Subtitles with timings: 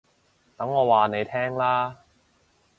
[0.57, 1.95] 等我話你聽啦